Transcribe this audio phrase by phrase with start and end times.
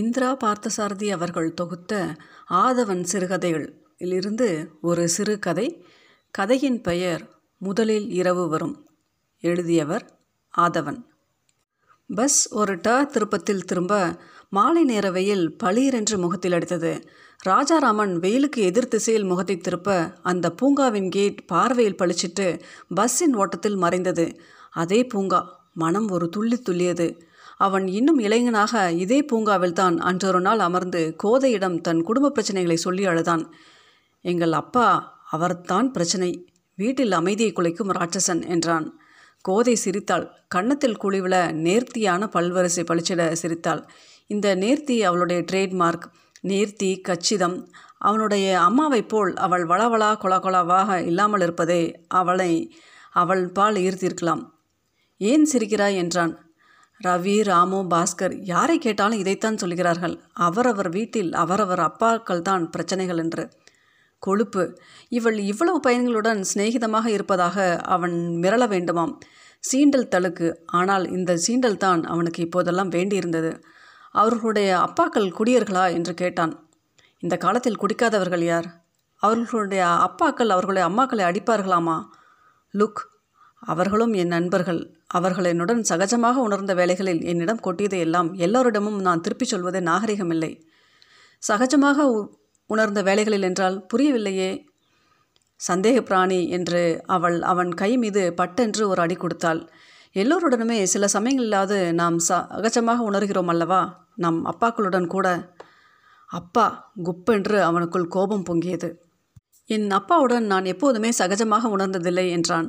[0.00, 1.92] இந்திரா பார்த்தசாரதி அவர்கள் தொகுத்த
[2.50, 4.48] ஆதவன் சிறுகதைகளிலிருந்து
[4.80, 5.66] ஒரு சிறுகதை
[6.30, 7.22] கதையின் பெயர்
[7.60, 8.74] முதலில் இரவு வரும்
[9.42, 10.04] எழுதியவர்
[10.54, 10.98] ஆதவன்.
[12.10, 13.92] பஸ் ஒரு ட திருப்பத்தில் திரும்ப
[14.50, 16.92] மாலை நேர வெயில் பளீரென்று முகத்தில் அடித்தது.
[17.46, 19.90] ராஜாராமன் வெயிலுக்கு எதிர் திசையில் முகத்தை திருப்ப
[20.22, 22.48] அந்த பூங்காவின் கேட் பார்வையில் பளிச்சிட்டு
[22.94, 24.26] பஸ்ஸின் ஓட்டத்தில் மறைந்தது.
[24.74, 25.40] அதே பூங்கா
[25.74, 27.08] மனம் ஒரு துள்ளி துள்ளியது.
[27.56, 33.52] அவன் இன்னும் இளைஞனாக இதே பூங்காவில் தான் அன்றொரு நாள் அமர்ந்து கோதையிடம் தன் குடும்ப பிரச்சனைகளை சொல்லி அழுதான்.
[34.20, 36.46] எங்கள் அப்பா அவர்தான் பிரச்சனை.
[36.76, 38.98] வீட்டில் அமைதியை குலைக்கும் ராட்சசன் என்றான்.
[39.40, 40.30] கோதை சிரித்தாள்.
[40.48, 43.86] கன்னத்தில் குழிவில நேர்த்தியான பல்வரிசை பளிச்சிட சிரித்தாள்.
[44.26, 46.10] இந்த நேர்த்தி அவளுடைய ட்ரேட்மார்க்
[46.42, 47.70] நேர்த்தி கச்சிதம்.
[47.98, 52.74] அவனுடைய அம்மாவைப் போல் அவள் வளவளா கொலகொலாவாக இல்லாமல் இருப்பதே அவளை
[53.10, 54.50] அவள் பால் ஈர்த்திருக்கலாம்.
[55.18, 55.94] ஏன் சிரிக்கிறாய்?
[55.94, 56.45] என்றான்.
[57.04, 60.20] ரவி ராமு பாஸ்கர் யாரை கேட்டாலும் இதைத்தான் சொல்கிறார்கள்.
[60.32, 63.50] அவரவர் வீட்டில் அவரவர் அப்பாக்கள் தான் பிரச்சனைகள் என்று.
[64.18, 64.78] கொழுப்பு.
[65.08, 69.18] இவள் இவ்வளவு பையன்களுடன் சிநேகிதமாக இருப்பதாக அவன் மிரள வேண்டுமாம்.
[69.72, 70.56] சீண்டல் தழுக்கு.
[70.66, 73.62] ஆனால் இந்த சீண்டல் தான் அவனுக்கு இப்போதெல்லாம் வேண்டியிருந்தது.
[74.10, 76.68] அவர்களுடைய அப்பாக்கள் குடியர்களா என்று கேட்டான்.
[77.18, 78.84] இந்த காலத்தில் குடிக்காதவர்கள் யார்?
[79.16, 82.04] அவர்களுடைய அப்பாக்கள் அவர்களுடைய அம்மாக்களை அடிப்பார்களாமா?
[82.74, 83.02] லுக்.
[83.58, 84.95] அவர்களும் என் நண்பர்கள்.
[85.06, 90.62] அவர்கள் என்னுடன் சகஜமாக உணர்ந்த வேலைகளில் என்னிடம் கொட்டியதை எல்லாம் எல்லோரிடமும் நான் திருப்பிச் சொல்வதே நாகரிகமில்லை.
[91.48, 92.24] சகஜமாக
[92.66, 94.66] உணர்ந்த வேலைகளில் என்றால் புரியவில்லையே.
[95.68, 99.68] சந்தேக பிராணி என்று அவள் அவன் கை மீது பட்டென்று ஒரு அடி கொடுத்தாள்.
[100.14, 104.08] எல்லோருடனுமே சில சமயங்களில்லாது நாம் சகஜமாக உணர்கிறோம் அல்லவா?
[104.16, 105.54] நம் அப்பாக்களுடன் கூட.
[106.26, 108.88] அப்பா குப்பென்று அவனுக்குள் கோபம் பொங்கியது.
[109.64, 112.68] என் அப்பாவுடன் நான் எப்போதுமே சகஜமாக உணர்ந்ததில்லை என்றான்.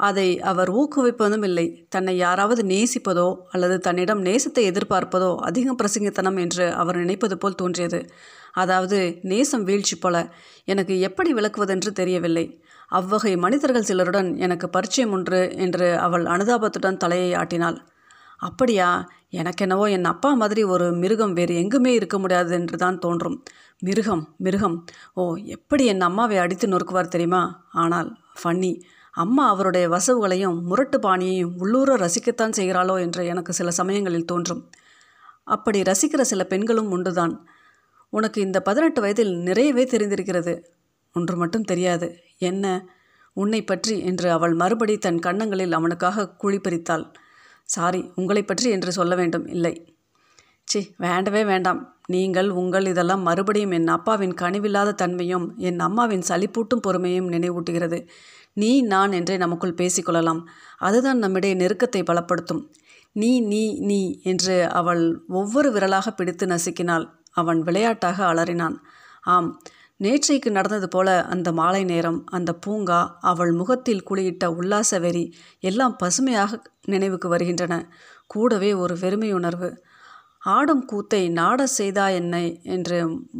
[0.00, 1.66] அதை அவர் ஊக்குவிப்பதும் இல்லை.
[1.88, 8.00] தன்னை யாராவது நேசிப்பதோ அல்லது தன்னிடம் நேசத்தை எதிர்பார்ப்பதோ அதிகம் பிரசங்கித்தனம் என்று அவர் நினைப்பது போல் தோன்றியது.
[8.52, 10.16] அதாவது நேசம் வீழ்ச்சி போல
[10.64, 12.46] எனக்கு எப்படி விளக்குவதென்று தெரியவில்லை.
[12.90, 17.78] அவ்வகை மனிதர்கள் சிலருடன் எனக்கு பரிச்சயம் உண்டு என்று அவள் அனுதாபத்துடன் தலையை ஆட்டினாள்.
[18.40, 18.88] அப்படியா?
[19.30, 23.36] எனக்கென்னவோ என் அப்பா மாதிரி ஒரு மிருகம் வேறு எங்குமே இருக்க முடியாது என்று தான் தோன்றும்.
[23.82, 24.76] மிருகம் மிருகம்.
[25.14, 25.22] ஓ
[25.56, 27.42] எப்படி என் அம்மாவை அடித்து நொறுக்குவார் தெரியுமா?
[27.72, 28.10] ஆனால்
[28.40, 28.72] ஃபன்னி
[29.16, 34.62] அம்மா அவருடைய வசவுகளையும் முரட்டு பாணியையும் உள்ளூர ரசிக்கத்தான் செய்கிறாளோ என்று எனக்கு சில சமயங்களில் தோன்றும்.
[35.44, 37.34] அப்படி ரசிக்கிற சில பெண்களும் உண்டுதான்.
[38.12, 40.54] உனக்கு இந்த பதினெட்டு வயதில் நிறையவே தெரிந்திருக்கிறது.
[41.12, 42.08] ஒன்று மட்டும் தெரியாது.
[42.38, 42.64] என்ன?
[43.36, 47.04] உன்னை பற்றி என்று அவள் மறுபடி தன் கன்னங்களில் அவனுக்காக குழிப்பறித்தாள்.
[47.68, 49.46] சாரி உங்களை பற்றி என்று சொல்ல வேண்டும்.
[49.46, 49.74] இல்லை.
[50.64, 51.80] சி வேண்டவே வேண்டாம்.
[52.06, 57.98] நீங்கள் உங்கள் இதெல்லாம் மறுபடியும் என் அப்பாவின் கனிவில்லாத தன்மையும் என் அம்மாவின் சளிப்பூட்டும் பொறுமையும் நினைவூட்டுகிறது.
[58.56, 60.40] நீ நான் என்றே நமக்குள் பேசிக்கொள்ளலாம்.
[60.78, 62.62] அதுதான் நம்மிடையே நெருக்கத்தை பலப்படுத்தும்.
[63.12, 67.06] நீ நீ நீ என்று அவள் ஒவ்வொரு விரலாக பிடித்து நசுக்கினாள்.
[67.32, 68.76] அவன் விளையாட்டாக அலறினான்.
[69.24, 69.50] ஆம்
[70.00, 75.24] நேற்றைக்கு நடந்தது போல அந்த மாலை நேரம் அந்த பூங்கா அவள் முகத்தில் குளியிட்ட உல்லாச வெறி
[75.60, 77.74] எல்லாம் பசுமையாக நினைவுக்கு வருகின்றன.
[78.26, 79.70] கூடவே ஒரு வெறுமையுணர்வு.
[80.46, 82.60] ஆடும் கூத்தை நாட செய்தா என்னை?
[82.62, 82.98] என்று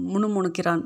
[0.08, 0.82] முணுமுணுக்கிறான்.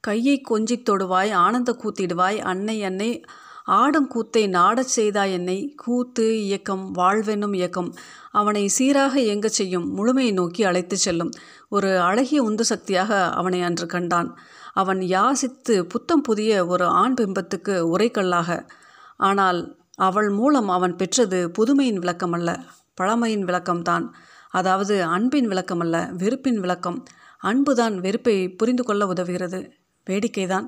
[0.00, 2.38] கையை கொஞ்சித் தொடுவாய் ஆனந்த கூத்திடுவாய்.
[2.38, 3.24] அன்னை அன்னை
[3.64, 5.72] ஆடும் கூத்தை நாடச் செய்தாய் என்னை.
[5.76, 7.94] கூத்து இயக்கம் வாழ்வெனும் இயக்கம்.
[8.30, 11.30] அவனை சீராக இயங்கச் செய்யும் முழுமையை நோக்கி அழைத்துச் செல்லும்.
[11.68, 14.38] ஒரு அழகிய உந்து சக்தியாக அவனை அன்று கண்டான்.
[14.72, 18.68] அவன் யாசித்து புத்தம் புதிய ஒரு ஆண் பிம்பத்துக்கு உரைக்கல்லாக.
[19.16, 22.60] ஆனால் அவள் மூலம் அவன் பெற்றது புதுமையின் விளக்கமல்ல
[22.94, 24.06] பழமையின் விளக்கம்தான்.
[24.50, 27.02] அதாவது அன்பின் விளக்கமல்ல வெறுப்பின் விளக்கம்.
[27.38, 29.70] அன்புதான் வெறுப்பை புரிந்து கொள்ள உதவுகிறது.
[30.08, 30.66] வேடிக்கைதான்.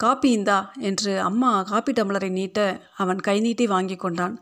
[0.00, 2.60] காப்பி இந்தா என்று அம்மா காப்பி டம்ளரை நீட்ட
[2.96, 4.34] அவன் கை நீட்டி வாங்கி கொண்டான்.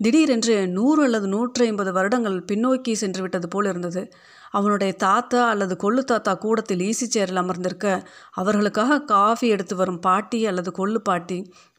[0.00, 4.02] திடீரென்று நூறு அல்லது நூற்றி ஐம்பது வருடங்கள் பின்னோக்கி சென்று விட்டது போல் இருந்தது.
[4.50, 7.86] அவனுடைய தாத்தா அல்லது கொள்ளு தாத்தா கூடத்தில் ஈசி சேரில் அமர்ந்திருக்க
[8.32, 11.38] அவர்களுக்காக காஃபி எடுத்து வரும் பாட்டி அல்லது கொள்ளு பாட்டி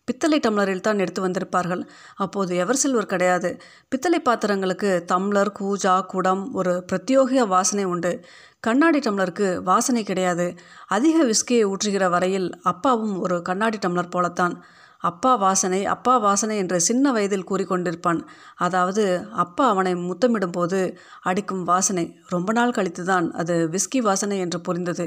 [0.09, 1.83] பித்தளை டம்ளரில் தான் எடுத்து வந்திருப்பார்கள்.
[2.15, 3.51] அப்போது எவர் சில்வர் கிடையாது.
[3.89, 8.13] பித்தளை பாத்திரங்களுக்கு தம்ளர் கூஜா குடம் ஒரு பிரத்யோக வாசனை உண்டு.
[8.59, 10.47] கண்ணாடி டம்ளருக்கு வாசனை கிடையாது.
[10.87, 14.55] அதிக விஸ்கியை ஊற்றுகிற வரையில் அப்பாவும் ஒரு கண்ணாடி டம்ளர் போலத்தான்.
[15.01, 18.19] அப்பா வாசனை அப்பா வாசனை என்று சின்ன வயதில் கூறிக்கொண்டிருப்பான்.
[18.55, 19.03] அதாவது
[19.43, 20.79] அப்பா அவனை முத்தமிடும் போது
[21.21, 25.05] அடிக்கும் வாசனை ரொம்ப நாள் கழித்துதான் அது விஸ்கி வாசனை என்று புரிந்தது.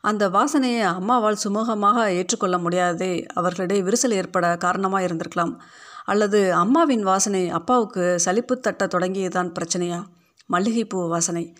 [0.00, 5.54] அந்த வாசனையை அம்மாவால் சுமூகமாக ஏற்றுக்கொள்ள முடியாதே அவர்களிடையே விரிசல் ஏற்பட காரணமாக இருந்திருக்கலாம்.
[6.04, 10.04] அல்லது அம்மாவின் வாசனை அப்பாவுக்கு சலிப்பு தட்ட தொடங்கியதான் பிரச்சனையா?
[10.46, 11.56] மல்லிகைப்பூ வாசனை.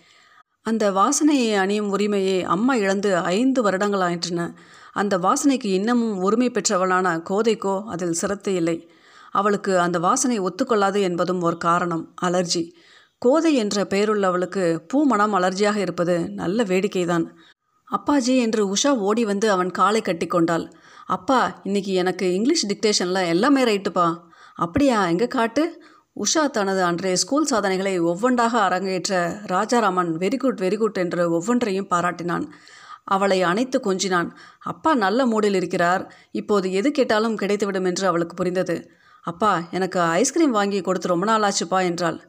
[0.61, 4.53] அந்த வாசனையை அணியும் உரிமையை அம்மா இழந்து ஐந்து வருடங்கள் ஆயிற்றன
[4.93, 8.89] அந்த வாசனைக்கு இன்னமும் உரிமை பெற்றவளான கோதைக்கோ அதில் சிரத்தை இல்லை.
[9.31, 12.71] அவளுக்கு அந்த வாசனை ஒத்துக்கொள்ளாது என்பதும் ஒரு காரணம் அலர்ஜி.
[13.17, 17.27] கோதை என்ற பெயருள்ளவளுக்கு பூ மனம் அலர்ஜியாக இருப்பது நல்ல வேடிக்கைதான்.
[17.91, 20.65] அப்பாஜி என்று உஷா ஓடி வந்து அவன் காலை கட்டி கொண்டாள்.
[21.05, 24.07] அப்பா இன்னைக்கு எனக்கு இங்கிலீஷ் டிக்டேஷனில் எல்லாமே ரைட்டுப்பா.
[24.55, 25.63] அப்படியா எங்கே காட்டு?
[26.15, 32.45] உஷா தனது அன்றைய ஸ்கூல் சாதனைகளை ஒவ்வொன்றாக அரங்கேற்ற Rajaraman very good very good என்று ஒவ்வொன்றையும் பாராட்டினான்.
[33.03, 34.29] அவளை அணைத்து கொஞ்சினான்.
[34.59, 36.13] அப்பா நல்ல மூடில் இருக்கிறார்.
[36.31, 38.91] இப்போது எது கேட்டாலும் கிடைத்துவிடும் என்று அவளுக்கு புரிந்தது.
[39.21, 42.19] அப்பா எனக்கு ஐஸ்கிரீம் வாங்கி கொடுத்து ரொம்ப நாளாச்சுப்பா என்றாள்.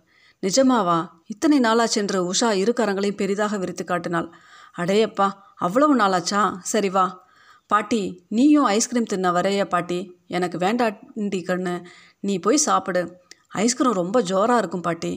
[0.43, 0.99] நிஜமாவா?
[1.27, 4.29] இத்தனை நாளாச்சு என்று உஷா இரு கரங்களையும் பெரிதாக விரித்து காட்டினாள்.
[4.79, 5.29] அடேயப்பா
[5.61, 6.43] அவ்வளவு நாளாச்சா?
[6.63, 7.07] சரி வா.
[7.71, 9.99] பாட்டி நீயும் ஐஸ்கிரீம் தின்ன வரைய பாட்டி.
[10.27, 11.75] எனக்கு வேண்டாண்டி கண்ணு.
[12.21, 13.03] நீ போய் சாப்பிடு.
[13.49, 15.13] ஐஸ்கிரீம் ரொம்ப ஜோராக இருக்கும் பாட்டி.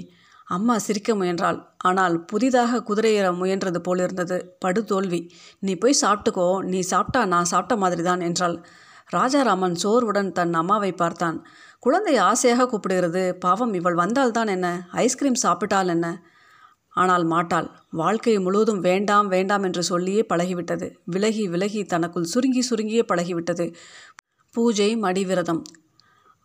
[0.46, 1.60] அம்மா சிரிக்க முயன்றாள்.
[1.78, 5.22] ஆனால் புதிதாக குதிரையேற முயன்றது போலிருந்தது படு தோல்வி.
[5.60, 6.48] நீ போய் சாப்பிட்டுக்கோ.
[6.64, 8.58] நீ சாப்பிட்டா நான் சாப்பிட்ட மாதிரி தான் என்றாள்.
[9.14, 11.46] ராஜாராமன் சோர்வுடன் தன் அம்மாவை பார்த்தான்.
[11.80, 13.24] குழந்தை ஆசையாக கூப்பிடுகிறது.
[13.32, 14.68] பாவம் இவள் வந்தால்தான் என்ன?
[14.92, 16.08] ஐஸ்கிரீம் சாப்பிட்டால் என்ன?
[16.96, 17.68] ஆனால் மாட்டாள்.
[17.92, 20.88] வாழ்க்கை முழுவதும் வேண்டாம் வேண்டாம் என்று சொல்லியே பழகிவிட்டது.
[21.04, 23.66] விலகி விலகி தனக்குள் சுருங்கி சுருங்கியே பழகிவிட்டது.
[24.56, 25.62] பூஜை மடிவிரதம்.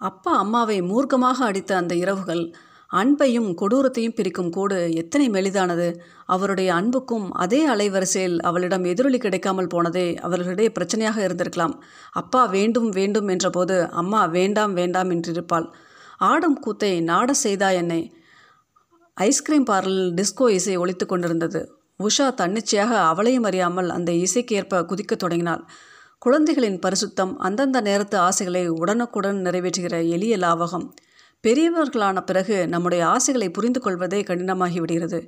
[0.01, 2.43] அப்பா அம்மாவை மூர்க்கமாக அடித்த அந்த இரவுகள்
[2.91, 5.89] அன்பையும் கொடூரத்தையும் பிரிக்கும் கோடு எத்தனை மெலிதானது.
[6.27, 11.75] அவருடைய அன்புக்கும் அதே அலைவரிசையில் அவளிடம் எதிரொலி கிடைக்காமல் போனதே அவர்களிடையே பிரச்சனையாக இருந்திருக்கலாம்.
[12.13, 15.67] அப்பா வேண்டும் வேண்டும் என்றபோது அம்மா வேண்டாம் வேண்டாம் என்றிருப்பாள்.
[16.21, 18.01] ஆடும் கூத்தை நாட செய்தா என்னை
[19.27, 21.61] ஐஸ்கிரீம் பார்லரில் டிஸ்கோ இசை ஒழித்து கொண்டிருந்தது.
[22.03, 25.63] உஷா தன்னிச்சையாக அவளையும் அறியாமல் அந்த இசைக்கேற்ப குதிக்க தொடங்கினாள்.
[26.19, 30.87] குழந்தைகளின் பரிசுத்தம் அந்தந்த நேரத்து ஆசைகளை உடனுக்குடன் நிறைவேற்றுகிற எளிய லாவகம்.
[31.45, 35.21] பெரியவர்களான பிறகு நம்முடைய ஆசைகளை புரிந்து கொள்வதே கடினமாகிவிடுகிறது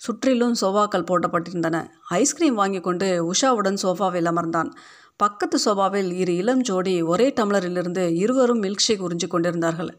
[0.00, 1.76] சுற்றிலும் சோஃபாக்கள் போட்டப்பட்டிருந்தன.
[2.08, 4.70] ஐஸ்கிரீம் வாங்கி கொண்டு உஷாவுடன் சோஃபாவில் அமர்ந்தான்.
[5.16, 9.92] பக்கத்து சோபாவில் இரு இளம் ஜோடி ஒரே டம்ளரிலிருந்து இருவரும் மில்க் ஷேக் உறிஞ்சு கொண்டிருந்தார்கள்.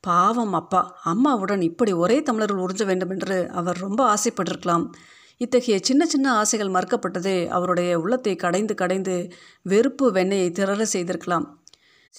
[0.00, 1.00] பாவம் அப்பா.
[1.04, 4.84] அம்மாவுடன் இப்படி ஒரே தமிழர்கள் உறிஞ்ச வேண்டும் என்று அவர் ரொம்ப ஆசைப்பட்டிருக்கலாம்.
[5.36, 9.32] இத்தகைய சின்ன சின்ன ஆசைகள் மறுக்கப்பட்டதே அவருடைய உள்ளத்தை கடைந்து கடைந்து
[9.62, 11.58] வெறுப்பு வெண்ணையை திரற செய்திருக்கலாம்.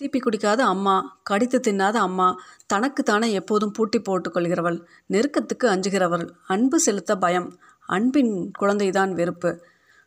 [0.01, 2.35] சீப்பி குடிக்காத அம்மா கடித்து தின்னாத அம்மா
[2.65, 9.63] தனக்குத்தானே எப்போதும் பூட்டி போட்டுக்கொள்கிறவள் நெருக்கத்துக்கு அஞ்சுகிறவள் அன்பு செலுத்த பயம் அன்பின் குழந்தைதான் வெறுப்பு.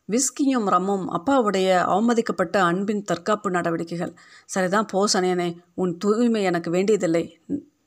[0.09, 4.13] விஸ்கியும் ரம்மும் அப்பாவுடைய அவமதிக்கப்பட்ட அன்பின் தற்காப்பு நடவடிக்கைகள்.
[4.45, 7.39] சரிதான் போ சனையனே உன் தூய்மை எனக்கு வேண்டியதில்லை.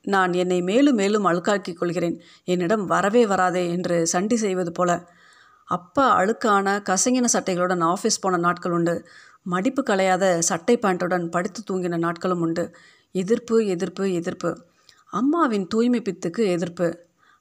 [0.03, 2.21] நான் என்னை மேலும் மேலும் அழுக்காக்கிக் கொள்கிறேன்.
[2.45, 5.09] என்னிடம் வரவே வராதே என்று சண்டி செய்வது போல.
[5.65, 9.07] அப்பா அழுக்கான கசங்கின சட்டைகளுடன் ஆஃபீஸ் போன நாட்கள் உண்டு.
[9.43, 12.75] மடிப்பு களையாத சட்டை பேண்ட்டுடன் படித்து தூங்கின நாட்களும் உண்டு.
[13.13, 14.59] எதிர்ப்பு எதிர்ப்பு எதிர்ப்பு.
[15.07, 16.89] அம்மாவின் தூய்மை பித்துக்கு எதிர்ப்பு.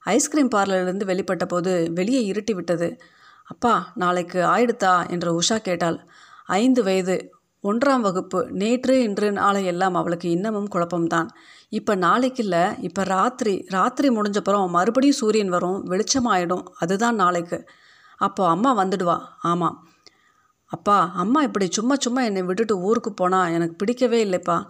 [0.05, 2.97] ஐஸ்கிரீம் பார்லரிலிருந்து வெளிப்பட்ட போது வெளியே இருட்டி விட்டது
[3.47, 5.09] அப்பா நாளைக்கு ஆயிடுத்தா?
[5.09, 6.07] என்று உஷா கேட்டாள்.
[6.45, 7.31] ஐந்து வயது.
[7.63, 8.47] ஒன்றாம் வகுப்பு.
[8.51, 11.27] நேற்று இன்று நாளை எல்லாம் அவளுக்கு இன்னமும் குழப்பம்தான்.
[11.69, 13.65] இப்போ நாளைக்கு இல்லை இப்போ ராத்திரி.
[13.67, 15.85] ராத்திரி முடிஞ்சப்புறம் மறுபடியும் சூரியன் வரும்.
[15.89, 16.63] வெளிச்சமாயிடும்.
[16.79, 17.65] அதுதான் நாளைக்கு.
[18.17, 19.21] அப்போ அம்மா வந்துடுவா.
[19.39, 19.87] ஆமாம்.
[20.65, 24.65] அப்பா அம்மா இப்படி சும்மா சும்மா என்னை விட்டுட்டு ஊருக்கு போனால் எனக்கு பிடிக்கவே இல்லைப்பா.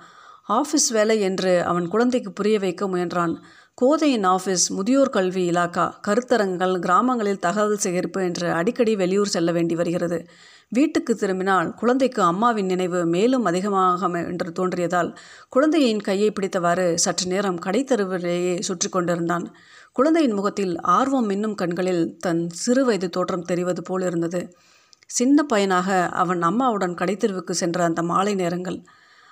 [0.50, 3.44] ஆஃபீஸ் வேலை என்று அவன் குழந்தைக்கு புரிய வைக்க முயன்றான்.
[3.78, 10.18] கோதையின் ஆஃபீஸ் முதியோர் கல்வி இலாக்கா கருத்தரங்கள் கிராமங்களில் தகவல் சேகரிப்பு என்று அடிக்கடி வெளியூர் செல்ல வேண்டி வருகிறது.
[10.70, 15.16] வீட்டுக்கு திரும்பினால் குழந்தைக்கு அம்மாவின் நினைவு மேலும் அதிகமாக என்று தோன்றியதால்
[15.50, 19.46] குழந்தையின் கையை பிடித்தவாறு சற்று நேரம் கடைத்தருவிலேயே சுற்றி கொண்டிருந்தான்.
[19.92, 24.42] குழந்தையின் முகத்தில் ஆர்வம் மின்னும் கண்களில் தன் சிறு வயது தோற்றம் தெரிவது போல் இருந்தது.
[25.10, 28.80] சின்ன பையனாக அவன் அம்மாவுடன் கடைத்தெருவுக்கு சென்ற அந்த மாலை நேரங்கள்.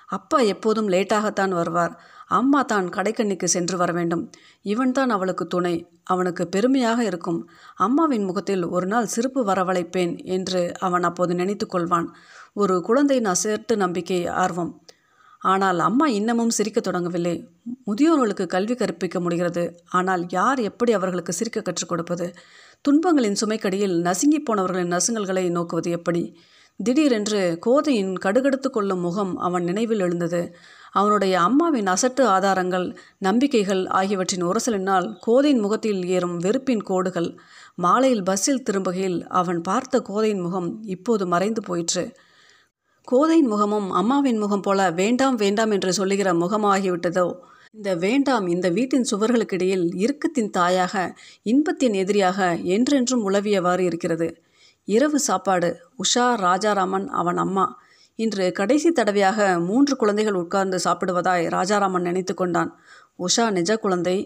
[0.09, 1.95] அப்பா எப்போதும் லேட்டாகத்தான் வருவார்.
[2.27, 4.29] அம்மா தான் கடைக்கண்ணிக்கு சென்று வர வேண்டும்.
[4.61, 5.89] இவன்தான் அவளுக்கு துணை.
[6.03, 7.49] அவனுக்கு பெருமையாக இருக்கும்.
[7.75, 12.05] அம்மாவின் முகத்தில் ஒரு நாள் சிரிப்பு வரவழைப்பேன் என்று அவன் அப்போது நினைத்து கொள்வான்.
[12.53, 14.83] ஒரு குழந்தையின் அசர்ட்டு நம்பிக்கை ஆர்வம்.
[15.39, 17.47] ஆனால் அம்மா இன்னமும் சிரிக்கத் தொடங்கவில்லை.
[17.85, 19.79] முதியோர்களுக்கு கல்வி கற்பிக்க முடிகிறது.
[19.89, 22.33] ஆனால் யார் எப்படி அவர்களுக்கு சிரிக்க கற்றுக் கொடுப்பது?
[22.89, 26.37] துன்பங்களின் சுமைக்கடியில் நசுங்கி போனவர்களின் நசுங்கல்களை நோக்குவது எப்படி?
[26.83, 30.55] திடீரென்று கோதையின் கடுகடுத்து கொள்ளும் முகம் அவன் நினைவில் எழுந்தது.
[30.95, 32.87] அவனுடைய அம்மாவின் அசட்டு ஆதாரங்கள்
[33.17, 37.29] நம்பிக்கைகள் ஆகியவற்றின் உரசலினால் கோதையின் முகத்தில் ஏறும் வெறுப்பின் கோடுகள்.
[37.75, 42.03] மாலையில் பஸ்ஸில் திரும்புகையில் அவன் பார்த்த கோதையின் முகம் இப்போது மறைந்து போயிற்று.
[43.07, 47.27] கோதையின் முகமும் அம்மாவின் முகம் போல வேண்டாம் வேண்டாம் என்று சொல்லுகிற முகமாகிவிட்டதோ?
[47.73, 50.95] இந்த வேண்டாம் இந்த வீட்டின் சுவர்களுக்கிடையில் இறுக்கத்தின் தாயாக
[51.43, 52.39] இன்பத்தின் எதிரியாக
[52.75, 54.27] என்றென்றும் உளவியவாறு இருக்கிறது.
[54.87, 57.65] இரவு சாப்பாடு உஷா ராஜாராமன் அவன் அம்மா.
[58.19, 62.71] இன்று கடைசி தடவையாக மூன்று குழந்தைகள் உட்கார்ந்து சாப்பிடுவதாய் ராஜாராமன் நினைத்து கொண்டான்.
[63.19, 64.17] உஷா நிஜ குழந்தை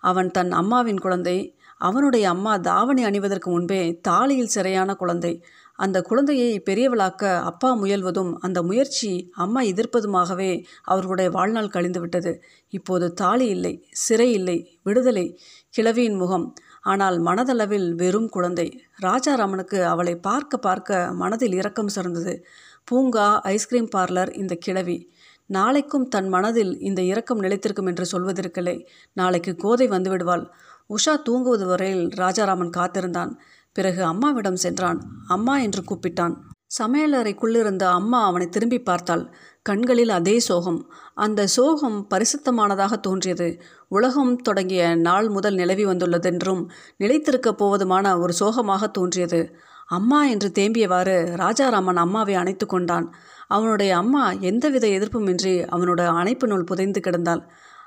[0.00, 1.36] அவன் தன் அம்மாவின் குழந்தை
[1.78, 5.32] அவனுடைய அம்மா தாவணி அணிவதற்கு முன்பே தாலியில் சிறையான குழந்தை.
[5.78, 12.32] அந்த குழந்தையை பெரியவளாக்க அப்பா முயல்வதும் அந்த முயற்சி அம்மா எதிர்ப்பதுமாகவே அவர்களுடைய வாழ்நாள் கழிந்துவிட்டது.
[12.68, 15.26] இப்போது தாலி இல்லை சிறை இல்லை விடுதலை
[15.70, 16.54] கிழவியின் முகம்.
[16.82, 18.68] ஆனால் மனதளவில் வெறும் குழந்தை.
[19.02, 22.34] ராஜாராமனுக்கு அவளை பார்க்க பார்க்க மனதில் இரக்கம் சிறந்தது.
[22.90, 25.12] பூங்கா ஐஸ்கிரீம் பார்லர் இந்த கிழவி.
[25.46, 28.86] நாளைக்கும் தன் மனதில் இந்த இரக்கம் நிலைத்திருக்கும் என்று சொல்வதற்கில்லை.
[29.12, 30.50] நாளைக்கு கோதை வந்துவிடுவாள்.
[30.88, 33.38] உஷா தூங்குவது வரையில் ராஜாராமன் காத்திருந்தான்.
[33.72, 35.00] பிறகு அம்மாவிடம் சென்றான்.
[35.28, 36.36] அம்மா என்று கூப்பிட்டான்.
[36.78, 39.34] சமையலறைக்குள்ளிருந்த அம்மா அவனை திரும்பி பார்த்தாள்.
[39.62, 40.92] கண்களில் அதே சோகம்.
[41.14, 43.62] அந்த சோகம் பரிசுத்தமானதாக தோன்றியது.
[43.88, 49.56] உலகம் தொடங்கிய நாள் முதல் நிலவி வந்துள்ளதென்றும் நிலைத்திருக்கப் போவதுமான ஒரு சோகமாக தோன்றியது.
[49.86, 53.14] அம்மா என்று தேம்பியவாறு ராஜாராமன் அம்மாவை அணைத்து கொண்டான்.
[53.46, 57.42] அவனுடைய அம்மா எந்தவித எதிர்ப்புமின்றி அவனோட அணைப்பினுள் புதைந்து கிடந்தாள்.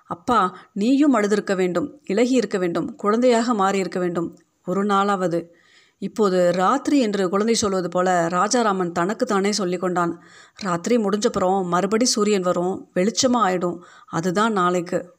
[0.06, 4.40] அப்பா நீயும் அழுதிருக்க வேண்டும் இலகி இருக்க வேண்டும் குழந்தையாக மாறியிருக்க வேண்டும்.
[4.66, 5.46] ஒரு நாளாவது.
[5.98, 10.24] இப்போது ராத்திரி என்று குழந்தை சொல்வது போல ராஜாராமன் தனக்குத்தானே சொல்லி கொண்டான்.
[10.56, 13.78] ராத்திரி முடிஞ்சப்புறம் மறுபடி சூரியன் வரும் வெளிச்சமாக ஆயிடும்.
[14.06, 15.19] அதுதான் நாளைக்கு.